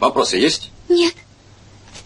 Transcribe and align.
Вопросы 0.00 0.36
есть? 0.36 0.70
Нет. 0.88 1.14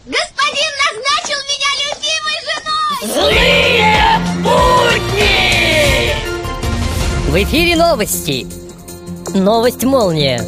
Господин 0.06 0.71
назначил 0.87 1.39
меня 1.50 1.71
любимой 1.87 2.38
женой! 2.48 2.98
Злые 3.14 4.20
будни! 4.42 5.30
В 7.30 7.34
эфире 7.45 7.76
новости. 7.76 8.46
Новость 9.34 9.84
«Молния». 9.84 10.42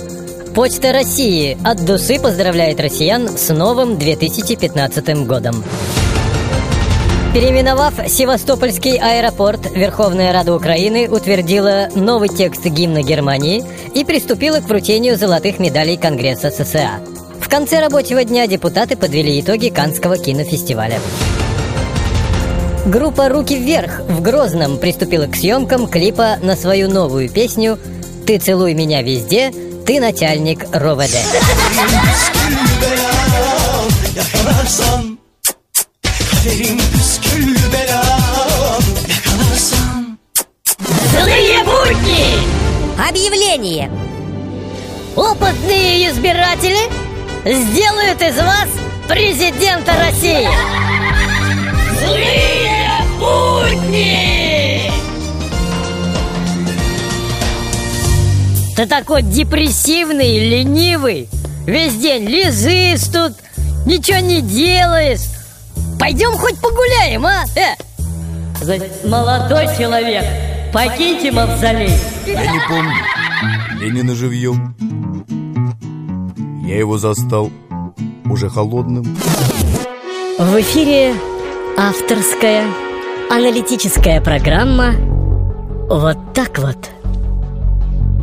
Почта 0.55 0.93
России 0.93 1.57
от 1.65 1.85
души 1.85 2.21
поздравляет 2.21 2.79
россиян 2.79 3.29
с 3.29 3.49
новым 3.53 3.99
2015 3.99 5.27
годом. 5.27 5.65
Переименовав 7.33 7.95
Севастопольский 8.09 8.99
аэропорт, 8.99 9.61
Верховная 9.75 10.35
Рада 10.35 10.55
Украины 10.55 11.09
утвердила 11.09 11.89
новый 11.95 12.29
текст 12.29 12.67
гимна 12.67 13.03
Германии 13.03 13.65
и 13.95 14.05
приступила 14.05 14.61
к 14.61 14.65
вручению 14.65 15.17
золотых 15.17 15.59
медалей 15.59 15.97
Конгресса 15.97 16.51
США. 16.51 17.01
В 17.53 17.55
конце 17.55 17.81
рабочего 17.81 18.25
дня 18.25 18.47
депутаты 18.47 18.97
подвели 18.97 19.39
итоги 19.39 19.69
Канского 19.69 20.17
кинофестиваля. 20.17 20.99
Группа 22.87 23.29
«Руки 23.29 23.59
вверх» 23.59 24.01
в 24.09 24.23
Грозном 24.23 24.79
приступила 24.79 25.27
к 25.27 25.37
съемкам 25.37 25.87
клипа 25.87 26.39
на 26.41 26.57
свою 26.57 26.89
новую 26.89 27.29
песню 27.29 27.79
«Ты 28.27 28.39
целуй 28.39 28.73
меня 28.73 29.03
везде, 29.03 29.53
ты 29.85 30.01
начальник 30.01 30.65
РОВД». 30.73 31.11
Злые 41.11 41.65
будни! 41.65 43.09
Объявление! 43.11 43.91
Опытные 45.15 46.09
избиратели 46.09 47.02
сделают 47.45 48.23
из 48.23 48.37
вас 48.37 48.69
президента 49.09 49.93
России! 49.97 50.49
Злые 51.99 52.91
будни! 53.19 54.91
Ты 58.77 58.87
такой 58.87 59.23
депрессивный, 59.23 60.49
ленивый 60.49 61.29
Весь 61.67 61.95
день 61.95 62.27
лежишь 62.27 63.07
тут, 63.13 63.35
ничего 63.87 64.19
не 64.19 64.41
делаешь 64.41 65.21
Пойдем 65.99 66.33
хоть 66.33 66.59
погуляем, 66.59 67.27
а? 67.27 67.45
Э! 67.55 67.75
Молодой 69.05 69.67
человек, 69.77 70.25
покиньте 70.73 71.33
мавзолей 71.33 71.93
Я 72.27 72.47
не 72.47 72.61
помню. 72.69 72.95
Ленина 73.81 74.15
живьем. 74.15 74.75
Я 76.65 76.79
его 76.79 76.97
застал 76.97 77.51
уже 78.31 78.49
холодным. 78.49 79.05
В 80.39 80.61
эфире 80.61 81.13
авторская 81.77 82.65
аналитическая 83.29 84.21
программа 84.21 84.93
«Вот 85.91 86.17
так 86.33 86.59
вот». 86.61 86.91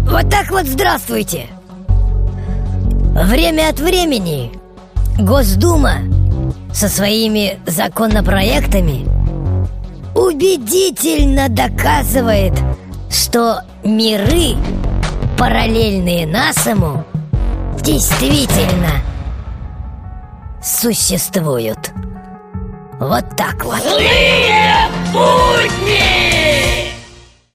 Вот 0.10 0.30
так 0.30 0.52
вот 0.52 0.66
здравствуйте! 0.66 1.48
Время 3.14 3.70
от 3.70 3.80
времени 3.82 4.52
Госдума 5.20 5.96
со 6.74 6.88
своими 6.88 7.60
законопроектами 7.68 9.06
убедительно 10.16 11.50
доказывает, 11.50 12.54
что 13.12 13.64
миры, 13.84 14.56
параллельные 15.38 16.26
нашему, 16.26 17.04
действительно 17.82 19.02
существуют. 20.62 21.92
Вот 23.00 23.24
так 23.38 23.64
вот. 23.64 23.82
Злые 23.82 24.90